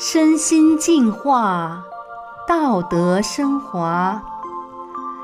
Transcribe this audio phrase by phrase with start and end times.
[0.00, 1.84] 身心净化，
[2.46, 4.22] 道德升华。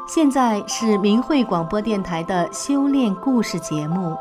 [0.08, 4.16] 现在是明慧广播电台的修炼故事节目。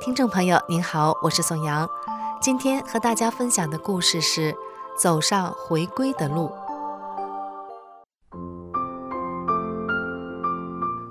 [0.00, 1.84] 听众朋友您好，我是宋阳。
[2.40, 4.54] 今天和大家分享的故事是
[4.96, 6.52] 走上回归的路。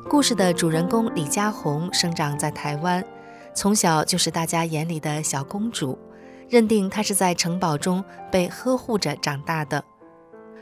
[0.09, 3.03] 故事的主人公李佳红生长在台湾，
[3.53, 5.99] 从小就是大家眼里的小公主，
[6.51, 9.81] 认定他是在城堡中被呵护着长大的。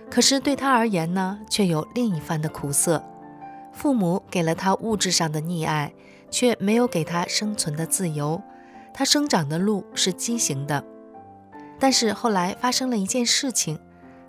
[0.07, 3.03] 可是对他而言呢，却有另一番的苦涩。
[3.73, 5.91] 父母给了他物质上的溺爱，
[6.29, 8.39] 却没有给他生存的自由。
[8.93, 10.83] 他生长的路是畸形的。
[11.79, 13.79] 但是后来发生了一件事情，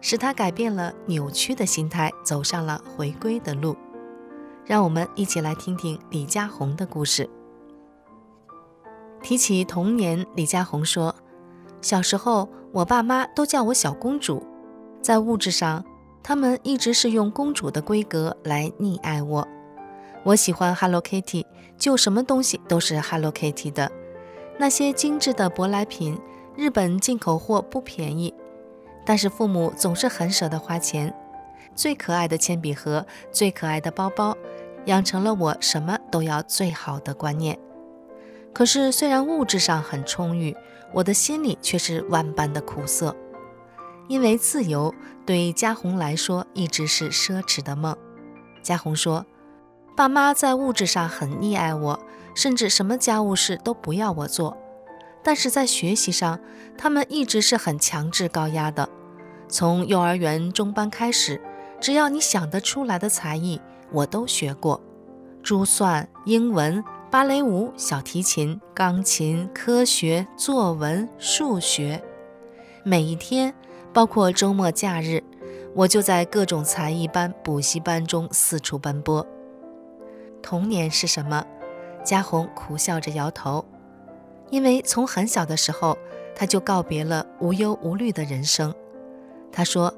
[0.01, 3.77] 使他改变了扭曲的心态，走上了回归的路。
[4.65, 7.29] 让我们一起来听听李佳红的故事。
[9.23, 11.15] 提起童年，李佳红说
[11.81, 14.43] ：“小时候，我爸妈都叫我小公主，
[15.01, 15.85] 在物质上，
[16.23, 19.47] 他们一直是用公主的规格来溺爱我。
[20.23, 21.45] 我喜欢 Hello Kitty，
[21.79, 23.91] 就什么东西都是 Hello Kitty 的。
[24.59, 26.21] 那些精致的舶来品，
[26.55, 28.35] 日本进口货不便宜，
[29.07, 31.15] 但是父母总是很舍得花钱。
[31.75, 34.37] 最可爱的铅笔盒，最可爱的包包。”
[34.87, 37.59] 养成了我什么都要最好的观念。
[38.53, 40.57] 可是，虽然物质上很充裕，
[40.93, 43.15] 我的心里却是万般的苦涩。
[44.09, 44.93] 因为自由
[45.25, 47.97] 对嘉宏来说一直是奢侈的梦。
[48.63, 49.25] 嘉宏说
[49.97, 52.01] ：“爸妈在物质上很溺爱我，
[52.35, 54.57] 甚至什么家务事都不要我做。
[55.23, 56.41] 但是在学习上，
[56.77, 58.89] 他们一直是很强制高压的。
[59.49, 61.41] 从幼儿园中班开始，
[61.81, 63.61] 只要你想得出来的才艺。”
[63.93, 64.81] 我都学过，
[65.43, 72.01] 珠算、英文、芭蕾舞、小提琴、钢琴、科学、作文、数学。
[72.85, 73.53] 每一天，
[73.93, 75.21] 包括周末假日，
[75.75, 79.27] 我就在各种才艺班、补习班中四处奔波。
[80.41, 81.45] 童年是什么？
[82.05, 83.65] 嘉红苦笑着摇头，
[84.51, 85.99] 因为从很小的时候，
[86.37, 88.73] 他就告别了无忧无虑的人生。
[89.51, 89.93] 他说：“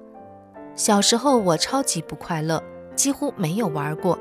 [0.74, 2.62] 小时候我超级不快乐。”
[2.96, 4.18] 几乎没有玩过，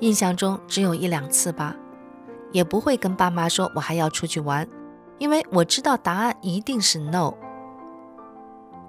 [0.00, 1.76] 印象中只有一两次吧，
[2.52, 4.66] 也不会跟爸妈说我还要出去玩，
[5.18, 7.32] 因为我知道答案一定是 no。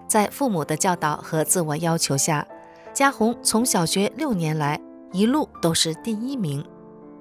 [0.07, 2.47] 在父母的教导和自我要求下，
[2.93, 4.79] 嘉红从小学六年来
[5.11, 6.65] 一路都是第一名，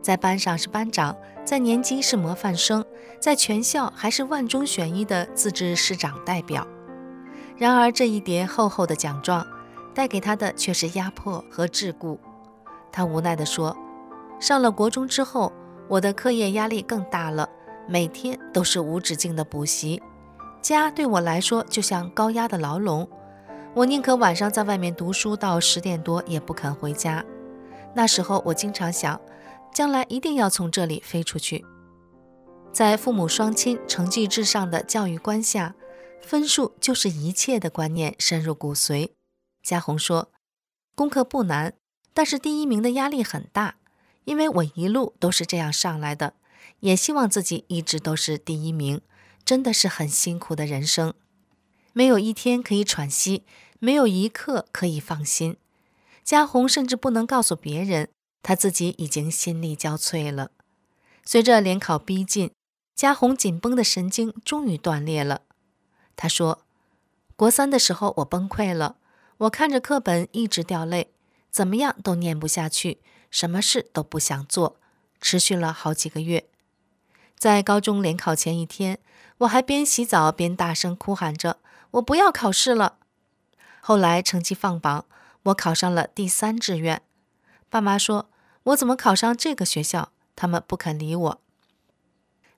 [0.01, 2.85] 在班上是班长，在年级是模范生，
[3.21, 6.67] 在全校还是万中选一的自治市长代表。
[7.57, 9.47] 然而这一叠厚厚的奖状。
[9.97, 12.19] 带给他的却是压迫和桎梏。
[12.93, 13.75] 他无奈地说
[14.39, 15.51] ：“上了国中之后，
[15.89, 17.49] 我的课业压力更大了，
[17.89, 20.03] 每天都是无止境的补习，
[20.61, 23.09] 家对我来说就像高压的牢笼。
[23.75, 27.25] 我宁可晚上在外面读书到十点多，也不肯回家。
[27.95, 29.21] 那时候我经常想，
[29.73, 31.65] 将来一定要从这里飞出去。”
[32.73, 35.75] 在父母双亲成绩至上的教育观下，
[36.21, 39.11] 分数就是一切的观念深入骨髓。
[39.63, 40.31] 嘉红说
[40.97, 41.75] ：“功课不难，
[42.13, 43.77] 但是第一名的压力很大，
[44.27, 46.35] 因为我一路都是这样上来的，
[46.81, 49.01] 也希望自己一直都是第一名，
[49.45, 51.15] 真的是很辛苦的人生，
[51.93, 53.45] 没有一天可以喘息，
[53.79, 55.57] 没有一刻可以放心。
[56.23, 58.11] 嘉红甚至不能告诉别人，
[58.43, 60.51] 他自己已经心力交瘁了。
[61.25, 62.51] 随着联考逼近，
[62.95, 65.43] 嘉红紧绷的神经终于断裂了。
[66.17, 66.63] 他说：
[67.37, 68.97] 国三的时候，我崩溃了。”
[69.41, 71.13] 我看着课本一直掉泪，
[71.51, 73.03] 怎么样都念不下去，
[73.37, 74.77] 什么事都不想做，
[75.21, 76.47] 持续了好几个月。
[77.39, 78.99] 在高中联考前一天，
[79.41, 81.59] 我还边洗澡边大声哭喊着
[81.93, 82.97] ：“我不要考试了！”
[83.83, 85.05] 后来成绩放榜，
[85.43, 87.03] 我考上了第三志愿。
[87.69, 88.31] 爸妈说
[88.73, 91.41] ：“我怎么考上这个学校？”他们不肯理我。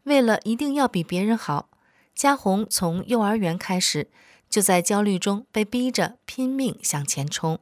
[0.04, 1.68] 为了一定要比别人好，
[2.14, 4.08] 嘉红从幼儿园开始。
[4.48, 7.58] 就在焦虑中被逼着拼命向前冲，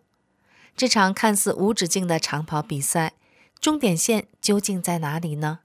[0.76, 3.14] 这场看似无止境的长跑比赛，
[3.58, 5.60] 终点线究竟在哪里呢？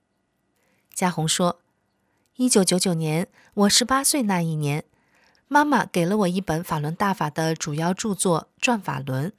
[0.93, 1.59] 嘉红说
[2.37, 4.85] ：“一九九九年，我十八岁那一年，
[5.49, 9.29] 妈妈给了我一本法轮大法的主要著作《转法轮》，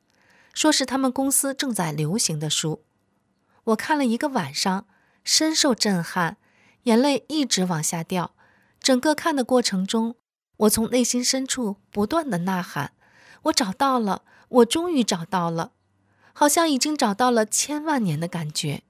[0.52, 2.84] 说是他们公司正在流行的书。
[3.64, 4.86] 我看了一个晚上，
[5.24, 6.36] 深受震撼，
[6.82, 8.34] 眼泪一直往下掉。
[8.78, 10.16] 整个看的过程中。”
[10.58, 12.92] 我从内心深处不断的呐喊
[13.44, 14.22] ：“我找到了，
[14.52, 15.72] 我终于找到了，
[16.34, 18.82] 好像已经找到了千万年的感觉。”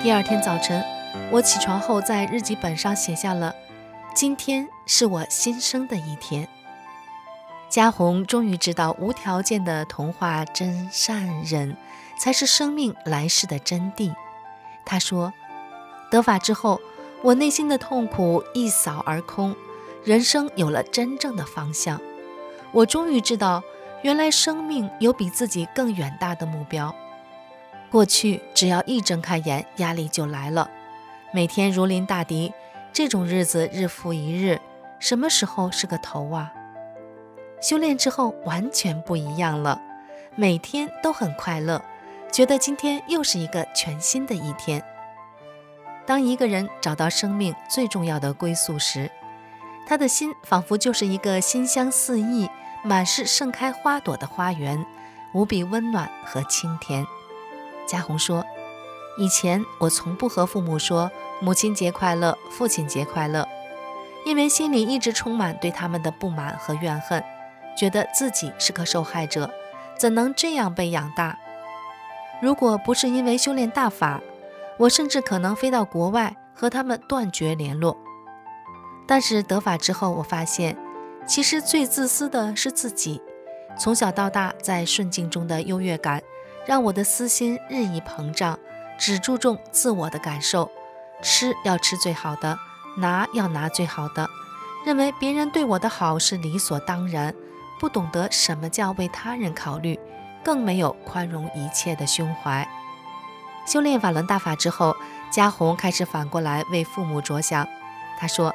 [0.00, 0.84] 第二天早晨，
[1.32, 3.52] 我起床后在日记本上写下了
[4.14, 6.48] ：“今天是我新生的一天。”
[7.68, 11.76] 嘉红终于知道，无条件的童话真善忍，
[12.18, 14.14] 才是生命来世的真谛。
[14.86, 15.34] 他说
[16.08, 16.80] ：“得法之后，
[17.22, 19.54] 我内心的痛苦一扫而空，
[20.04, 22.00] 人生有了真正的方向。
[22.70, 23.62] 我终于知道，
[24.02, 26.94] 原来生命有比自己更远大的目标。”
[27.90, 30.70] 过去只要一睁开眼，压力就来了，
[31.32, 32.52] 每天如临大敌，
[32.92, 34.60] 这种日子日复一日，
[34.98, 36.52] 什么时候是个头啊？
[37.60, 39.80] 修炼之后完全不一样了，
[40.36, 41.82] 每天都很快乐，
[42.30, 44.84] 觉得今天又是一个全新的一天。
[46.08, 49.10] 当一个人找到生命最重要的归宿时，
[49.86, 52.48] 他的心仿佛就是一个馨香四溢、
[52.82, 54.86] 满是盛开花朵的花园，
[55.34, 57.06] 无比温暖和清甜。
[57.86, 58.42] 嘉红说
[59.20, 61.10] ：“以前我从不和父母说
[61.42, 63.46] 母亲节快乐、父亲节快乐，
[64.24, 67.22] 因为心里一直充满对他们的不满和怨恨，
[67.76, 69.50] 觉得自己是个受害者，
[69.98, 71.38] 怎能这样被养大？
[72.40, 74.22] 如果不是因为修炼大法，
[74.78, 77.96] 我甚至可能飞到国外和他们断绝联络。
[79.06, 80.76] 但是得法之后，我发现，
[81.26, 83.20] 其实最自私的是自己。
[83.78, 86.22] 从小到大，在顺境中的优越感。”
[86.66, 88.58] 让我的私心日益膨胀，
[88.98, 90.70] 只注重自我的感受，
[91.22, 92.58] 吃要吃最好的，
[92.98, 94.28] 拿要拿最好的，
[94.84, 97.34] 认为别人对我的好是理所当然，
[97.80, 99.98] 不懂得什么叫为他人考虑，
[100.44, 102.68] 更没有宽容一切的胸怀。
[103.68, 104.96] 修炼法轮大法之后，
[105.30, 107.68] 嘉宏开始反过来为父母着想。
[108.18, 108.54] 他说：“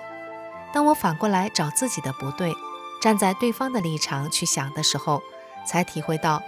[0.74, 2.51] 当我反过来找自己的不对，
[3.00, 5.21] 站在对方的立场去想的时候，
[5.68, 6.42] 才体会到。”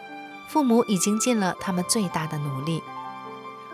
[0.49, 2.81] 父母已经尽了他们最大的努力，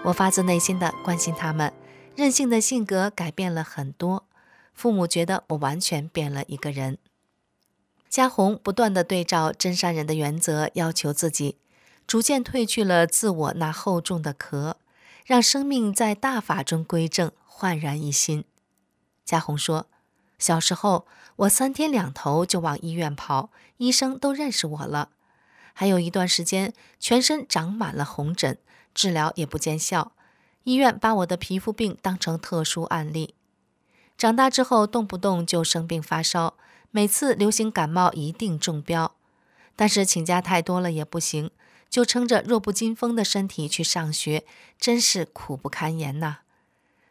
[0.04, 1.72] 我发自内心的关心他们，
[2.18, 4.26] 任性的性格改变了很多。
[4.74, 6.98] 父母觉得我完全变了一个人。
[8.10, 11.56] 嘉宏不断的对照真善人的原则要求自己，
[12.06, 14.78] 逐渐褪去了自我那厚重的壳，
[15.26, 18.44] 让生命在大法中归正，焕然一新。
[19.24, 19.88] 嘉红说
[20.40, 21.06] ：“小时候
[21.38, 25.10] 我三天两头就往医院跑，医生都认识我了。”
[25.74, 28.58] 还有一段时间，全身长满了红疹，
[28.94, 30.12] 治疗也不见效。
[30.64, 33.36] 医院把我的皮肤病当成特殊案例。
[34.18, 36.56] 长大之后，动不动就生病发烧，
[36.92, 39.16] 每次流行感冒一定中标。
[39.76, 41.50] 但是请假太多了也不行，
[41.92, 44.46] 就撑着弱不禁风的身体去上学，
[44.80, 46.40] 真是苦不堪言呐。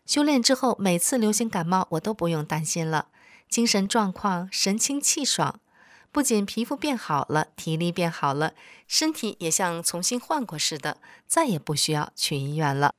[0.06, 3.09] 修炼之后，每次流行感冒我都不用担心了，
[3.49, 5.61] 精神状况神清气爽。
[6.11, 8.55] 不仅皮肤变好了，体力变好了，
[8.88, 10.97] 身体也像重新换过似的，
[11.29, 12.94] 再也不需要去医院了。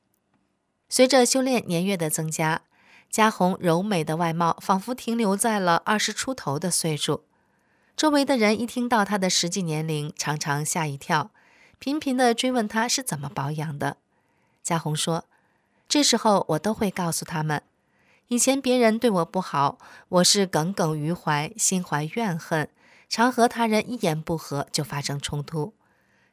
[0.88, 2.62] 随着修炼年月的增加，
[3.10, 7.24] 嘉红柔美的外貌仿佛停留在了二十出头的岁数。
[7.94, 11.30] 周围的人一听到她的实际年龄，常常吓一跳，
[11.84, 13.96] 频频地追问他是怎么保养的。
[14.62, 15.24] 嘉红说
[15.90, 17.60] ：“这时候我都会告诉他们，
[18.28, 22.68] 以前别人对我不好，我是耿耿于怀，心怀怨恨。”
[23.10, 25.74] 常和他人一言不合就发生冲突，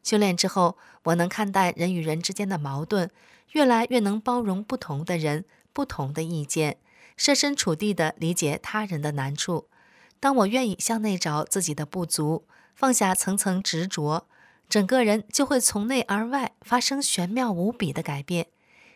[0.03, 3.10] 修炼之后，我能看待人与人之间的矛盾，
[3.53, 6.77] 越来越能包容不同的人、不同的意见，
[7.18, 9.65] 设身处地地理解他人的难处。
[10.20, 14.27] 当我愿意向内找自己的不足，放下层层执着，
[14.70, 18.48] 整个人就会从内而外发生玄妙无比的改变。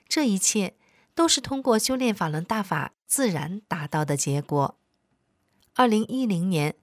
[0.08, 0.75] 这一切
[1.13, 4.77] 都是通过修炼法轮大法自然达到的结果。
[5.74, 6.75] 二零一零年。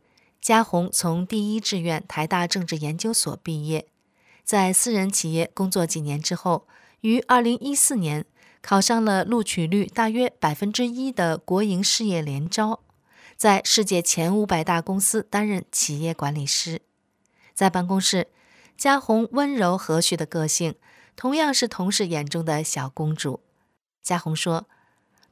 [0.43, 3.87] 嘉宏从第一志愿台大政治研究所毕业，
[4.43, 6.67] 在私人企业工作几年之后，
[7.03, 8.25] 于二零一四年
[8.63, 12.81] 考上了录取率大约百分之一的国营事业联招，
[13.37, 16.81] 在世界前五百大公司担任企业管理师。
[17.53, 18.29] 在办公室，
[18.81, 20.75] 嘉红温柔和煦的个性，
[21.15, 23.41] 同样是同事眼中的小公主。
[24.03, 24.67] 嘉红说：“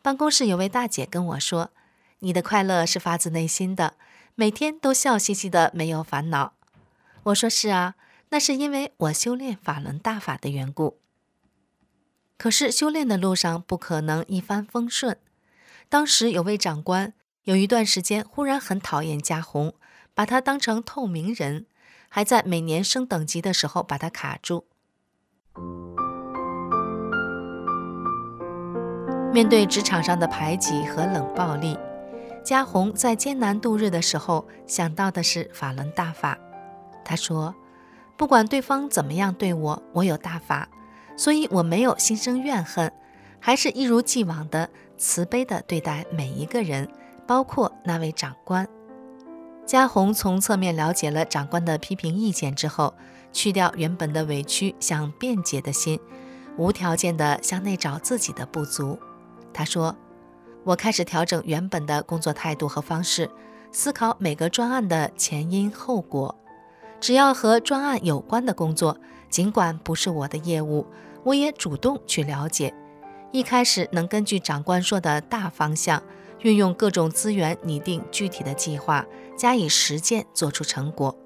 [0.02, 1.70] 办公室有位大姐跟我说，
[2.18, 3.94] 你的快乐是发自内心的。”
[4.36, 6.52] 每天都笑嘻嘻的，没有烦恼。
[7.22, 7.94] 我说是啊，
[8.28, 10.98] 那是因为我修炼法轮大法的缘故。
[12.36, 15.16] 可是修炼的路上不可能一帆风顺。
[15.88, 17.14] 当时有位长官，
[17.44, 19.72] 有一段时间忽然很讨厌嘉红，
[20.12, 21.64] 把他当成透明人，
[22.08, 24.64] 还在每年升等级的时候把它卡住。
[29.32, 31.78] 面对职场上的排挤和冷暴力。
[32.42, 36.38] 嘉红在艰难度日的时候想到的是法轮大法。
[37.04, 37.54] 他说
[38.16, 40.66] ：“不管对方怎么样对我，我有大法，
[41.14, 42.90] 所以我没有心生怨恨，
[43.38, 46.88] 还是一如既往的慈悲地对待每一个人，
[47.26, 48.66] 包括那位长官。
[49.68, 52.94] 嘉宏从侧面了解了长官的批评意见之后，
[53.34, 56.00] 去掉原本的委屈想辩解的心，
[56.56, 58.98] 无条件地向内找自己的不足。
[59.52, 59.94] 他说
[60.64, 63.30] ：“我开始调整原本的工作态度和方式，
[63.70, 66.34] 思考每个专案的前因后果。
[66.98, 68.96] 只要和专案有关的工作，
[69.28, 70.86] 尽管不是我的业务，
[71.24, 72.72] 我也主动去了解。”
[73.32, 76.02] 一开始能根据长官说的大方向，
[76.40, 79.04] 运用各种资源拟定具体的计划，
[79.38, 81.16] 加以实践，做出成果。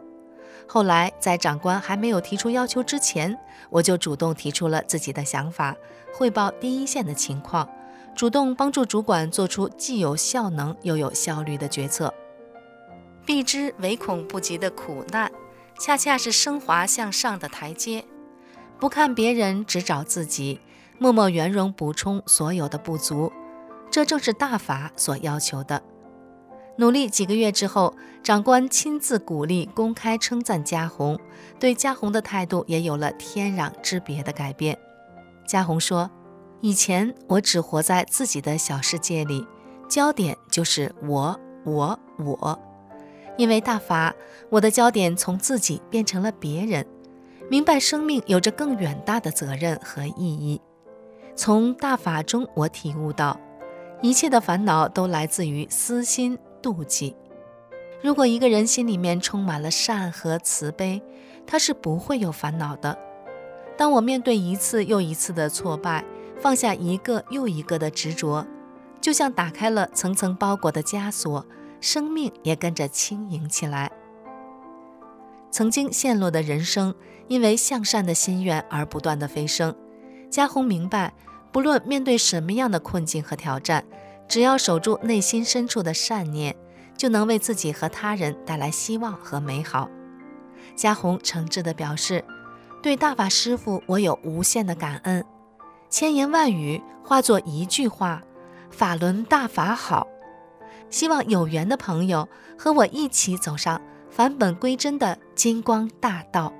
[0.68, 3.36] 后来在长官还没有提出要求之前，
[3.70, 5.74] 我就主动提出了自己的想法，
[6.14, 7.68] 汇报第一线的情况，
[8.14, 12.14] 主动帮助主管做出既有效能又有效率的决策。
[13.26, 15.30] 避之唯恐不及的苦难，
[15.78, 18.04] 恰恰是升华向上的台阶。
[18.78, 20.60] 不看别人，只找自己。
[20.98, 23.32] 默默圆融，补充所有的不足，
[23.90, 25.82] 这正是大法所要求的。
[26.76, 31.18] 努力几个月之后，长官亲自鼓励、公开称赞嘉宏，
[31.60, 34.78] 对嘉宏的态度也有了天壤之别的改变。
[35.46, 36.10] 嘉宏说
[36.62, 39.46] ：“以前我只活在自己的小世界里，
[39.88, 42.58] 焦点就是我、我、我。
[43.36, 44.14] 因为大法，
[44.50, 46.86] 我的焦点从自己变成了别人，
[47.50, 50.60] 明白生命有着更远大的责任和意义。”
[51.36, 53.38] 从大法中，我体悟到，
[54.00, 57.16] 一切的烦恼都来自于私心妒忌。
[58.02, 61.02] 如果一个人心里面充满了善和慈悲，
[61.46, 62.98] 他是不会有烦恼的。
[63.76, 66.04] 当我面对一次又一次的挫败，
[66.40, 68.46] 放下一个又一个的执着，
[69.00, 71.46] 就像打开了层层包裹的枷锁，
[71.80, 73.90] 生命也跟着轻盈起来。
[75.50, 76.94] 曾经陷落的人生，
[77.28, 79.74] 因为向善的心愿而不断的飞升。
[80.30, 81.12] 嘉宏明白，
[81.52, 83.84] 不论面对什么样的困境和挑战，
[84.28, 86.56] 只要守住内心深处的善念，
[86.96, 89.88] 就能为自己和他人带来希望和美好。
[90.74, 92.24] 嘉宏诚挚地表示，
[92.82, 95.24] 对大法师父，我有无限的感恩，
[95.90, 98.22] 千言万语化作一句话：
[98.70, 100.06] 法轮大法好。
[100.88, 106.52] 希望有缘的朋友和我一起走上返本归真的金光大道。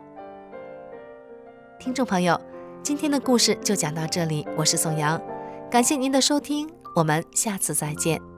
[1.78, 2.40] 听众朋友。
[2.85, 5.23] 今天的故事就讲到这里，我是宋阳，
[5.71, 8.31] 感谢您的收听，我们下次再见。